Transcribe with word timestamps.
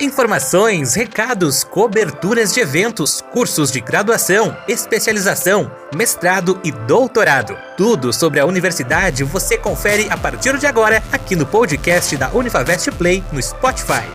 Informações, 0.00 0.94
recados, 0.94 1.64
coberturas 1.64 2.54
de 2.54 2.60
eventos, 2.60 3.20
cursos 3.20 3.72
de 3.72 3.80
graduação, 3.80 4.56
especialização, 4.68 5.72
mestrado 5.92 6.60
e 6.62 6.70
doutorado. 6.70 7.58
Tudo 7.76 8.12
sobre 8.12 8.38
a 8.38 8.46
universidade 8.46 9.24
você 9.24 9.58
confere 9.58 10.06
a 10.08 10.16
partir 10.16 10.56
de 10.56 10.68
agora 10.68 11.02
aqui 11.10 11.34
no 11.34 11.44
podcast 11.44 12.16
da 12.16 12.30
Unifavest 12.30 12.92
Play 12.92 13.24
no 13.32 13.42
Spotify. 13.42 14.06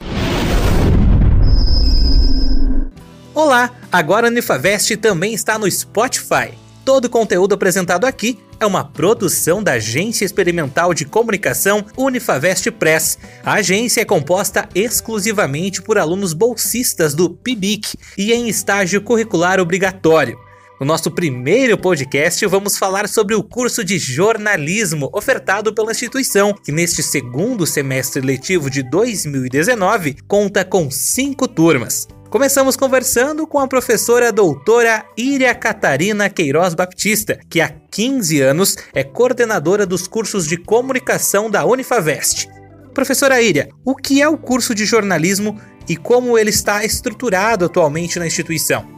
Olá, 3.34 3.70
agora 3.91 4.27
a 4.27 4.29
Unifavest 4.29 4.95
também 4.97 5.34
está 5.34 5.59
no 5.59 5.70
Spotify. 5.70 6.62
Todo 6.86 7.05
o 7.05 7.09
conteúdo 7.09 7.55
apresentado 7.55 8.05
aqui 8.05 8.39
é 8.59 8.65
uma 8.65 8.83
produção 8.83 9.63
da 9.63 9.73
Agência 9.73 10.25
Experimental 10.25 10.93
de 10.93 11.05
Comunicação 11.05 11.86
Unifavest 11.95 12.70
Press. 12.71 13.18
A 13.41 13.54
agência 13.54 14.02
é 14.02 14.05
composta 14.05 14.68
exclusivamente 14.75 15.82
por 15.82 15.97
alunos 15.97 16.33
bolsistas 16.33 17.14
do 17.14 17.29
PIBIC 17.29 17.96
e 18.18 18.33
em 18.33 18.50
estágio 18.50 19.01
curricular 19.01 19.61
obrigatório. 19.61 20.38
No 20.77 20.86
nosso 20.86 21.10
primeiro 21.10 21.77
podcast, 21.77 22.46
vamos 22.47 22.77
falar 22.77 23.07
sobre 23.07 23.33
o 23.33 23.43
curso 23.43 23.82
de 23.82 23.97
jornalismo 23.97 25.10
ofertado 25.13 25.74
pela 25.74 25.91
instituição, 25.91 26.54
que 26.54 26.74
neste 26.74 27.02
segundo 27.02 27.65
semestre 27.65 28.21
letivo 28.21 28.69
de 28.69 28.83
2019 28.83 30.18
conta 30.27 30.65
com 30.65 30.91
cinco 30.91 31.47
turmas. 31.47 32.09
Começamos 32.33 32.75
conversando 32.75 33.45
com 33.45 33.59
a 33.59 33.67
professora 33.67 34.31
doutora 34.31 35.05
Iria 35.16 35.53
Catarina 35.53 36.31
Queiroz 36.31 36.73
Baptista, 36.73 37.39
que 37.47 37.61
há 37.61 37.69
15 37.91 38.41
anos 38.41 38.75
é 38.91 39.03
coordenadora 39.03 39.86
dos 39.86 40.08
cursos 40.08 40.47
de 40.47 40.58
comunicação 40.58 41.47
da 41.47 41.64
Unifavest. 41.64 42.47
Professora 42.91 43.39
Iria, 43.39 43.69
o 43.86 43.95
que 43.95 44.19
é 44.19 44.27
o 44.27 44.36
curso 44.36 44.73
de 44.73 44.83
jornalismo 44.83 45.61
e 45.88 45.95
como 45.95 46.36
ele 46.36 46.50
está 46.50 46.83
estruturado 46.83 47.66
atualmente 47.66 48.17
na 48.17 48.25
instituição? 48.25 48.92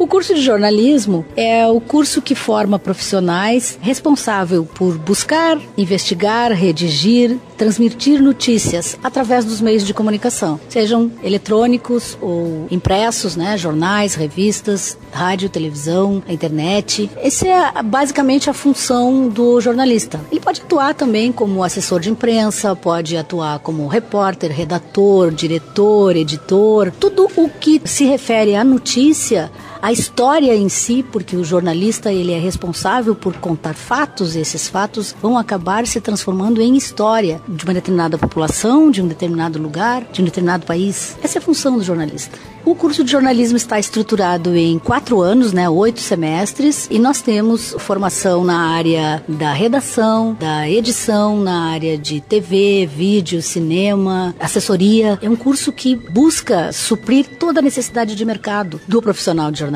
O 0.00 0.06
curso 0.06 0.34
de 0.34 0.40
jornalismo 0.40 1.26
é 1.36 1.66
o 1.66 1.78
curso 1.78 2.22
que 2.22 2.34
forma 2.34 2.78
profissionais 2.78 3.78
responsável 3.82 4.64
por 4.64 4.96
buscar, 4.96 5.60
investigar, 5.76 6.52
redigir, 6.52 7.36
transmitir 7.58 8.22
notícias 8.22 8.98
através 9.04 9.44
dos 9.44 9.60
meios 9.60 9.84
de 9.84 9.92
comunicação, 9.92 10.58
sejam 10.70 11.12
eletrônicos 11.22 12.16
ou 12.18 12.66
impressos, 12.70 13.36
né, 13.36 13.58
jornais, 13.58 14.14
revistas, 14.14 14.96
rádio, 15.12 15.50
televisão, 15.50 16.22
internet. 16.26 17.10
Essa 17.18 17.46
é 17.46 17.82
basicamente 17.82 18.48
a 18.48 18.54
função 18.54 19.28
do 19.28 19.60
jornalista. 19.60 20.18
Ele 20.30 20.40
pode 20.40 20.62
atuar 20.62 20.94
também 20.94 21.30
como 21.30 21.62
assessor 21.62 22.00
de 22.00 22.08
imprensa, 22.08 22.74
pode 22.74 23.18
atuar 23.18 23.58
como 23.58 23.86
repórter, 23.86 24.50
redator, 24.50 25.30
diretor, 25.30 26.16
editor, 26.16 26.90
tudo 26.98 27.28
o 27.36 27.50
que 27.50 27.82
se 27.84 28.06
refere 28.06 28.56
à 28.56 28.64
notícia 28.64 29.52
a 29.82 29.92
história 29.92 30.54
em 30.54 30.68
si, 30.68 31.02
porque 31.02 31.36
o 31.36 31.44
jornalista 31.44 32.12
ele 32.12 32.32
é 32.32 32.38
responsável 32.38 33.14
por 33.14 33.34
contar 33.36 33.74
fatos, 33.74 34.36
e 34.36 34.40
esses 34.40 34.68
fatos 34.68 35.14
vão 35.20 35.38
acabar 35.38 35.86
se 35.86 36.00
transformando 36.00 36.60
em 36.60 36.76
história 36.76 37.40
de 37.48 37.64
uma 37.64 37.74
determinada 37.74 38.18
população, 38.18 38.90
de 38.90 39.02
um 39.02 39.08
determinado 39.08 39.58
lugar, 39.58 40.04
de 40.12 40.20
um 40.20 40.24
determinado 40.24 40.66
país. 40.66 41.16
Essa 41.22 41.38
é 41.38 41.40
a 41.40 41.42
função 41.42 41.78
do 41.78 41.82
jornalista. 41.82 42.38
O 42.62 42.74
curso 42.74 43.02
de 43.02 43.10
jornalismo 43.10 43.56
está 43.56 43.78
estruturado 43.78 44.54
em 44.54 44.78
quatro 44.78 45.22
anos, 45.22 45.52
né, 45.52 45.68
oito 45.68 46.00
semestres, 46.00 46.86
e 46.90 46.98
nós 46.98 47.22
temos 47.22 47.74
formação 47.78 48.44
na 48.44 48.68
área 48.68 49.24
da 49.26 49.52
redação, 49.54 50.36
da 50.38 50.68
edição, 50.68 51.40
na 51.40 51.70
área 51.70 51.96
de 51.96 52.20
TV, 52.20 52.86
vídeo, 52.86 53.40
cinema, 53.40 54.34
assessoria. 54.38 55.18
É 55.22 55.30
um 55.30 55.36
curso 55.36 55.72
que 55.72 55.96
busca 55.96 56.70
suprir 56.70 57.26
toda 57.38 57.60
a 57.60 57.62
necessidade 57.62 58.14
de 58.14 58.24
mercado 58.26 58.78
do 58.86 59.00
profissional 59.00 59.50
de 59.50 59.60
jornalismo. 59.60 59.69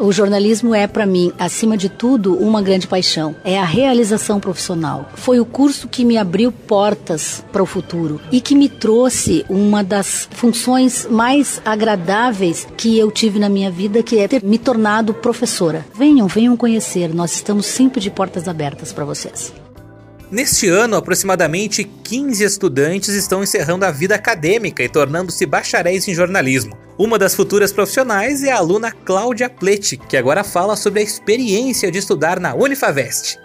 O 0.00 0.12
jornalismo 0.12 0.74
é, 0.74 0.86
para 0.86 1.04
mim, 1.04 1.32
acima 1.38 1.76
de 1.76 1.88
tudo, 1.88 2.34
uma 2.36 2.62
grande 2.62 2.86
paixão. 2.86 3.34
É 3.44 3.58
a 3.58 3.64
realização 3.64 4.38
profissional. 4.38 5.08
Foi 5.14 5.40
o 5.40 5.44
curso 5.44 5.88
que 5.88 6.04
me 6.04 6.16
abriu 6.16 6.52
portas 6.52 7.44
para 7.50 7.62
o 7.62 7.66
futuro 7.66 8.20
e 8.30 8.40
que 8.40 8.54
me 8.54 8.68
trouxe 8.68 9.44
uma 9.48 9.82
das 9.82 10.28
funções 10.30 11.06
mais 11.10 11.60
agradáveis 11.64 12.66
que 12.76 12.96
eu 12.96 13.10
tive 13.10 13.40
na 13.40 13.48
minha 13.48 13.70
vida, 13.70 14.02
que 14.02 14.18
é 14.18 14.28
ter 14.28 14.42
me 14.44 14.58
tornado 14.58 15.12
professora. 15.12 15.84
Venham, 15.92 16.28
venham 16.28 16.56
conhecer. 16.56 17.12
Nós 17.12 17.34
estamos 17.34 17.66
sempre 17.66 18.00
de 18.00 18.10
portas 18.10 18.46
abertas 18.46 18.92
para 18.92 19.04
vocês. 19.04 19.52
Neste 20.30 20.68
ano, 20.68 20.94
aproximadamente 20.94 21.84
15 21.84 22.44
estudantes 22.44 23.14
estão 23.14 23.42
encerrando 23.42 23.86
a 23.86 23.90
vida 23.90 24.14
acadêmica 24.14 24.82
e 24.82 24.88
tornando-se 24.88 25.46
bacharéis 25.46 26.06
em 26.06 26.14
jornalismo. 26.14 26.76
Uma 26.98 27.18
das 27.18 27.34
futuras 27.34 27.72
profissionais 27.72 28.42
é 28.42 28.52
a 28.52 28.58
aluna 28.58 28.92
Cláudia 28.92 29.48
Plete, 29.48 29.96
que 29.96 30.18
agora 30.18 30.44
fala 30.44 30.76
sobre 30.76 31.00
a 31.00 31.02
experiência 31.02 31.90
de 31.90 31.96
estudar 31.96 32.38
na 32.38 32.54
Unifavest. 32.54 33.38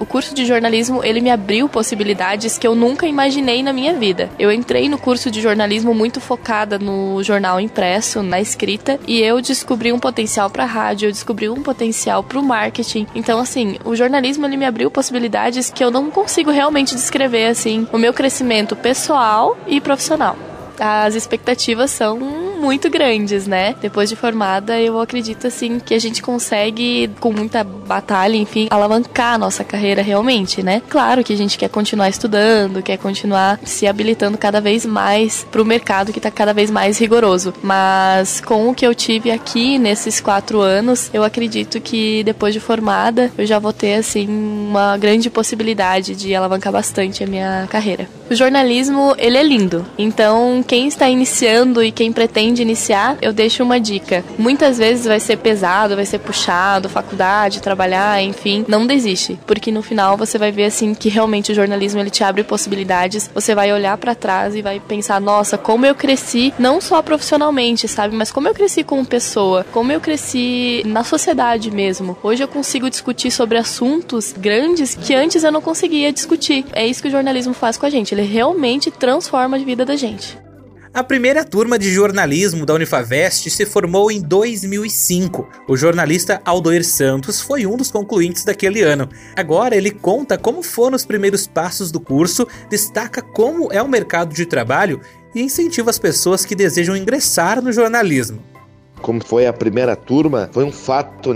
O 0.00 0.06
curso 0.06 0.34
de 0.34 0.46
jornalismo, 0.46 1.04
ele 1.04 1.20
me 1.20 1.30
abriu 1.30 1.68
possibilidades 1.68 2.56
que 2.56 2.66
eu 2.66 2.74
nunca 2.74 3.06
imaginei 3.06 3.62
na 3.62 3.70
minha 3.70 3.92
vida. 3.92 4.30
Eu 4.38 4.50
entrei 4.50 4.88
no 4.88 4.96
curso 4.96 5.30
de 5.30 5.42
jornalismo 5.42 5.94
muito 5.94 6.22
focada 6.22 6.78
no 6.78 7.22
jornal 7.22 7.60
impresso, 7.60 8.22
na 8.22 8.40
escrita, 8.40 8.98
e 9.06 9.20
eu 9.20 9.42
descobri 9.42 9.92
um 9.92 9.98
potencial 9.98 10.48
para 10.48 10.64
rádio, 10.64 11.08
eu 11.08 11.12
descobri 11.12 11.50
um 11.50 11.62
potencial 11.62 12.24
para 12.24 12.38
o 12.38 12.42
marketing. 12.42 13.06
Então, 13.14 13.38
assim, 13.38 13.76
o 13.84 13.94
jornalismo 13.94 14.46
ele 14.46 14.56
me 14.56 14.64
abriu 14.64 14.90
possibilidades 14.90 15.70
que 15.70 15.84
eu 15.84 15.90
não 15.90 16.10
consigo 16.10 16.50
realmente 16.50 16.94
descrever 16.94 17.48
assim, 17.48 17.86
o 17.92 17.98
meu 17.98 18.14
crescimento 18.14 18.74
pessoal 18.74 19.56
e 19.66 19.80
profissional 19.80 20.36
as 20.80 21.14
expectativas 21.14 21.90
são 21.90 22.18
muito 22.60 22.90
grandes, 22.90 23.46
né? 23.46 23.74
Depois 23.80 24.08
de 24.08 24.16
formada, 24.16 24.80
eu 24.80 25.00
acredito 25.00 25.46
assim 25.46 25.78
que 25.80 25.94
a 25.94 25.98
gente 25.98 26.22
consegue, 26.22 27.10
com 27.18 27.32
muita 27.32 27.64
batalha, 27.64 28.36
enfim, 28.36 28.68
alavancar 28.70 29.34
a 29.34 29.38
nossa 29.38 29.64
carreira 29.64 30.02
realmente, 30.02 30.62
né? 30.62 30.82
Claro 30.88 31.24
que 31.24 31.32
a 31.32 31.36
gente 31.36 31.58
quer 31.58 31.68
continuar 31.68 32.08
estudando, 32.08 32.82
quer 32.82 32.98
continuar 32.98 33.58
se 33.64 33.86
habilitando 33.86 34.36
cada 34.38 34.60
vez 34.60 34.84
mais 34.84 35.46
para 35.50 35.62
o 35.62 35.64
mercado 35.64 36.12
que 36.12 36.18
está 36.18 36.30
cada 36.30 36.52
vez 36.52 36.70
mais 36.70 36.98
rigoroso. 36.98 37.52
Mas 37.62 38.40
com 38.40 38.68
o 38.68 38.74
que 38.74 38.86
eu 38.86 38.94
tive 38.94 39.30
aqui 39.30 39.78
nesses 39.78 40.20
quatro 40.20 40.60
anos, 40.60 41.10
eu 41.12 41.24
acredito 41.24 41.80
que 41.80 42.22
depois 42.24 42.52
de 42.52 42.60
formada, 42.60 43.30
eu 43.36 43.46
já 43.46 43.58
vou 43.58 43.72
ter 43.72 43.94
assim 43.94 44.28
uma 44.28 44.96
grande 44.96 45.30
possibilidade 45.30 46.14
de 46.14 46.34
alavancar 46.34 46.72
bastante 46.72 47.24
a 47.24 47.26
minha 47.26 47.66
carreira. 47.70 48.08
O 48.30 48.34
jornalismo, 48.34 49.14
ele 49.18 49.36
é 49.36 49.42
lindo. 49.42 49.84
Então, 49.98 50.64
quem 50.66 50.86
está 50.86 51.08
iniciando 51.08 51.82
e 51.82 51.90
quem 51.90 52.12
pretende 52.12 52.49
iniciar, 52.58 53.16
eu 53.22 53.32
deixo 53.32 53.62
uma 53.62 53.78
dica. 53.78 54.24
Muitas 54.38 54.78
vezes 54.78 55.06
vai 55.06 55.20
ser 55.20 55.36
pesado, 55.36 55.96
vai 55.96 56.06
ser 56.06 56.18
puxado, 56.18 56.88
faculdade, 56.88 57.62
trabalhar, 57.62 58.22
enfim, 58.22 58.64
não 58.68 58.86
desiste, 58.86 59.38
porque 59.46 59.70
no 59.70 59.82
final 59.82 60.16
você 60.16 60.38
vai 60.38 60.50
ver 60.50 60.64
assim 60.64 60.94
que 60.94 61.08
realmente 61.08 61.52
o 61.52 61.54
jornalismo 61.54 62.00
ele 62.00 62.10
te 62.10 62.24
abre 62.24 62.42
possibilidades. 62.42 63.30
Você 63.34 63.54
vai 63.54 63.72
olhar 63.72 63.96
para 63.98 64.14
trás 64.14 64.54
e 64.54 64.62
vai 64.62 64.80
pensar, 64.80 65.20
nossa, 65.20 65.56
como 65.56 65.86
eu 65.86 65.94
cresci 65.94 66.52
não 66.58 66.80
só 66.80 67.02
profissionalmente, 67.02 67.86
sabe, 67.86 68.14
mas 68.16 68.32
como 68.32 68.48
eu 68.48 68.54
cresci 68.54 68.82
como 68.82 69.04
pessoa, 69.04 69.64
como 69.72 69.92
eu 69.92 70.00
cresci 70.00 70.82
na 70.86 71.04
sociedade 71.04 71.70
mesmo. 71.70 72.16
Hoje 72.22 72.42
eu 72.42 72.48
consigo 72.48 72.90
discutir 72.90 73.30
sobre 73.30 73.58
assuntos 73.58 74.34
grandes 74.36 74.94
que 74.94 75.14
antes 75.14 75.44
eu 75.44 75.52
não 75.52 75.60
conseguia 75.60 76.12
discutir. 76.12 76.64
É 76.72 76.86
isso 76.86 77.02
que 77.02 77.08
o 77.08 77.10
jornalismo 77.10 77.54
faz 77.54 77.76
com 77.76 77.86
a 77.86 77.90
gente, 77.90 78.14
ele 78.14 78.22
realmente 78.22 78.90
transforma 78.90 79.56
a 79.56 79.60
vida 79.60 79.84
da 79.84 79.96
gente. 79.96 80.49
A 80.92 81.04
primeira 81.04 81.44
turma 81.44 81.78
de 81.78 81.88
jornalismo 81.88 82.66
da 82.66 82.74
Unifavest 82.74 83.48
se 83.48 83.64
formou 83.64 84.10
em 84.10 84.20
2005. 84.20 85.48
O 85.68 85.76
jornalista 85.76 86.42
Aldoir 86.44 86.84
Santos 86.84 87.40
foi 87.40 87.64
um 87.64 87.76
dos 87.76 87.92
concluintes 87.92 88.44
daquele 88.44 88.82
ano. 88.82 89.08
Agora 89.36 89.76
ele 89.76 89.92
conta 89.92 90.36
como 90.36 90.64
foram 90.64 90.96
os 90.96 91.06
primeiros 91.06 91.46
passos 91.46 91.92
do 91.92 92.00
curso, 92.00 92.44
destaca 92.68 93.22
como 93.22 93.72
é 93.72 93.80
o 93.80 93.88
mercado 93.88 94.34
de 94.34 94.44
trabalho 94.44 95.00
e 95.32 95.40
incentiva 95.40 95.90
as 95.90 95.98
pessoas 95.98 96.44
que 96.44 96.56
desejam 96.56 96.96
ingressar 96.96 97.62
no 97.62 97.72
jornalismo 97.72 98.42
como 99.00 99.24
foi 99.24 99.46
a 99.46 99.52
primeira 99.52 99.96
turma, 99.96 100.48
foi 100.52 100.64
um 100.64 100.72
fato 100.72 101.34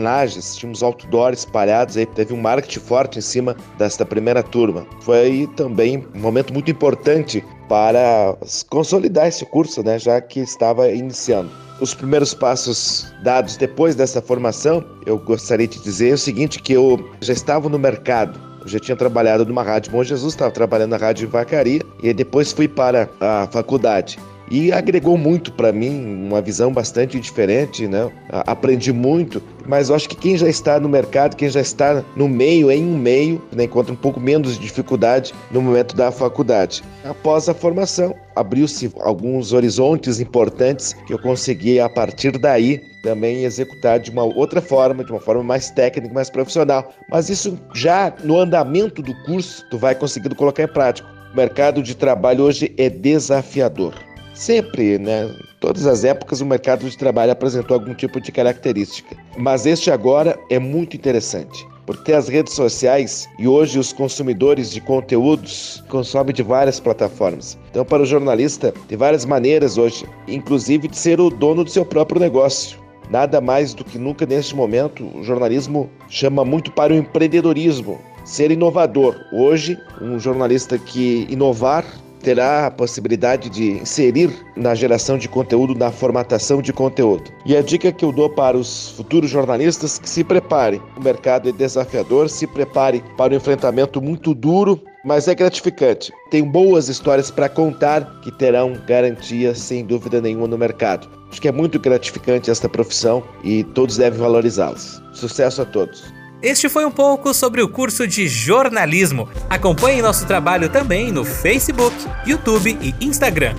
tínhamos 0.56 0.82
outdoors 0.82 1.40
espalhados, 1.40 1.96
aí 1.96 2.06
teve 2.06 2.32
um 2.32 2.40
marketing 2.40 2.80
forte 2.80 3.18
em 3.18 3.22
cima 3.22 3.56
desta 3.78 4.04
primeira 4.04 4.42
turma. 4.42 4.86
Foi 5.00 5.48
também 5.56 6.06
um 6.14 6.20
momento 6.20 6.52
muito 6.52 6.70
importante 6.70 7.44
para 7.74 8.36
consolidar 8.70 9.26
esse 9.26 9.44
curso, 9.44 9.82
né, 9.82 9.98
já 9.98 10.20
que 10.20 10.38
estava 10.38 10.92
iniciando. 10.92 11.50
Os 11.80 11.92
primeiros 11.92 12.32
passos 12.32 13.12
dados 13.24 13.56
depois 13.56 13.96
dessa 13.96 14.22
formação, 14.22 14.84
eu 15.04 15.18
gostaria 15.18 15.66
de 15.66 15.80
dizer 15.80 16.14
o 16.14 16.18
seguinte, 16.18 16.62
que 16.62 16.74
eu 16.74 17.04
já 17.20 17.32
estava 17.32 17.68
no 17.68 17.76
mercado, 17.76 18.38
eu 18.62 18.68
já 18.68 18.78
tinha 18.78 18.96
trabalhado 18.96 19.44
numa 19.44 19.64
rádio 19.64 19.90
Bom 19.90 20.04
Jesus, 20.04 20.34
estava 20.34 20.52
trabalhando 20.52 20.90
na 20.90 20.98
rádio 20.98 21.28
Vacaria 21.28 21.82
e 22.00 22.14
depois 22.14 22.52
fui 22.52 22.68
para 22.68 23.10
a 23.18 23.48
faculdade. 23.50 24.20
E 24.54 24.70
agregou 24.70 25.18
muito 25.18 25.50
para 25.50 25.72
mim, 25.72 26.26
uma 26.28 26.40
visão 26.40 26.72
bastante 26.72 27.18
diferente, 27.18 27.88
né? 27.88 28.08
Aprendi 28.30 28.92
muito, 28.92 29.42
mas 29.66 29.88
eu 29.88 29.96
acho 29.96 30.08
que 30.08 30.14
quem 30.14 30.36
já 30.36 30.48
está 30.48 30.78
no 30.78 30.88
mercado, 30.88 31.34
quem 31.34 31.48
já 31.48 31.60
está 31.60 32.04
no 32.14 32.28
meio, 32.28 32.70
em 32.70 32.86
um 32.86 32.96
meio, 32.96 33.42
né, 33.50 33.64
encontra 33.64 33.92
um 33.92 33.96
pouco 33.96 34.20
menos 34.20 34.54
de 34.54 34.60
dificuldade 34.60 35.34
no 35.50 35.60
momento 35.60 35.96
da 35.96 36.12
faculdade. 36.12 36.84
Após 37.02 37.48
a 37.48 37.54
formação, 37.54 38.14
abriu-se 38.36 38.92
alguns 39.00 39.52
horizontes 39.52 40.20
importantes 40.20 40.92
que 41.04 41.12
eu 41.12 41.18
consegui 41.18 41.80
a 41.80 41.88
partir 41.88 42.38
daí 42.38 42.80
também 43.02 43.42
executar 43.42 43.98
de 43.98 44.12
uma 44.12 44.22
outra 44.22 44.62
forma, 44.62 45.02
de 45.02 45.10
uma 45.10 45.20
forma 45.20 45.42
mais 45.42 45.68
técnica, 45.70 46.14
mais 46.14 46.30
profissional. 46.30 46.94
Mas 47.10 47.28
isso 47.28 47.58
já 47.74 48.14
no 48.22 48.38
andamento 48.38 49.02
do 49.02 49.12
curso, 49.24 49.66
tu 49.68 49.78
vai 49.78 49.96
conseguindo 49.96 50.36
colocar 50.36 50.62
em 50.62 50.68
prática. 50.68 51.08
O 51.32 51.36
mercado 51.36 51.82
de 51.82 51.96
trabalho 51.96 52.44
hoje 52.44 52.72
é 52.78 52.88
desafiador. 52.88 53.94
Sempre, 54.34 54.98
né? 54.98 55.32
Todas 55.60 55.86
as 55.86 56.04
épocas 56.04 56.40
o 56.40 56.46
mercado 56.46 56.88
de 56.88 56.98
trabalho 56.98 57.32
apresentou 57.32 57.74
algum 57.74 57.94
tipo 57.94 58.20
de 58.20 58.32
característica, 58.32 59.16
mas 59.38 59.64
este 59.64 59.90
agora 59.90 60.38
é 60.50 60.58
muito 60.58 60.96
interessante 60.96 61.66
porque 61.86 62.12
as 62.12 62.28
redes 62.28 62.54
sociais 62.54 63.28
e 63.38 63.46
hoje 63.46 63.78
os 63.78 63.92
consumidores 63.92 64.70
de 64.70 64.80
conteúdos 64.80 65.84
consomem 65.88 66.34
de 66.34 66.42
várias 66.42 66.80
plataformas. 66.80 67.58
Então, 67.70 67.84
para 67.84 68.02
o 68.02 68.06
jornalista, 68.06 68.72
tem 68.88 68.96
várias 68.96 69.24
maneiras 69.24 69.76
hoje, 69.76 70.06
inclusive 70.26 70.88
de 70.88 70.96
ser 70.96 71.20
o 71.20 71.30
dono 71.30 71.64
do 71.64 71.70
seu 71.70 71.84
próprio 71.84 72.20
negócio. 72.20 72.78
Nada 73.10 73.40
mais 73.40 73.74
do 73.74 73.84
que 73.84 73.98
nunca 73.98 74.24
neste 74.24 74.56
momento, 74.56 75.06
o 75.14 75.22
jornalismo 75.22 75.90
chama 76.08 76.44
muito 76.44 76.72
para 76.72 76.92
o 76.92 76.96
empreendedorismo, 76.96 78.00
ser 78.24 78.50
inovador. 78.50 79.14
Hoje, 79.30 79.78
um 80.00 80.18
jornalista 80.18 80.78
que 80.78 81.26
inovar 81.28 81.84
terá 82.24 82.66
a 82.66 82.70
possibilidade 82.70 83.50
de 83.50 83.72
inserir 83.72 84.32
na 84.56 84.74
geração 84.74 85.18
de 85.18 85.28
conteúdo, 85.28 85.74
na 85.74 85.92
formatação 85.92 86.62
de 86.62 86.72
conteúdo. 86.72 87.30
E 87.44 87.54
a 87.54 87.60
dica 87.60 87.92
que 87.92 88.04
eu 88.04 88.10
dou 88.10 88.30
para 88.30 88.56
os 88.56 88.92
futuros 88.96 89.30
jornalistas 89.30 89.98
que 89.98 90.08
se 90.08 90.24
preparem. 90.24 90.80
O 90.96 91.04
mercado 91.04 91.50
é 91.50 91.52
desafiador, 91.52 92.30
se 92.30 92.46
prepare 92.46 93.04
para 93.16 93.34
um 93.34 93.36
enfrentamento 93.36 94.00
muito 94.00 94.34
duro, 94.34 94.80
mas 95.04 95.28
é 95.28 95.34
gratificante. 95.34 96.10
Tem 96.30 96.42
boas 96.42 96.88
histórias 96.88 97.30
para 97.30 97.48
contar 97.48 98.20
que 98.22 98.32
terão 98.32 98.72
garantia 98.86 99.54
sem 99.54 99.84
dúvida 99.84 100.20
nenhuma 100.20 100.48
no 100.48 100.56
mercado. 100.56 101.06
Acho 101.30 101.42
que 101.42 101.48
é 101.48 101.52
muito 101.52 101.78
gratificante 101.78 102.50
esta 102.50 102.68
profissão 102.68 103.22
e 103.42 103.64
todos 103.64 103.98
devem 103.98 104.18
valorizá-las. 104.18 105.02
Sucesso 105.12 105.60
a 105.60 105.64
todos. 105.66 106.23
Este 106.44 106.68
foi 106.68 106.84
um 106.84 106.90
pouco 106.90 107.32
sobre 107.32 107.62
o 107.62 107.68
curso 107.70 108.06
de 108.06 108.28
jornalismo. 108.28 109.30
Acompanhe 109.48 110.02
nosso 110.02 110.26
trabalho 110.26 110.68
também 110.68 111.10
no 111.10 111.24
Facebook, 111.24 111.96
YouTube 112.26 112.76
e 112.82 112.94
Instagram. 113.02 113.54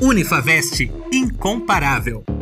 Unifavest 0.00 0.88
Incomparável. 1.12 2.37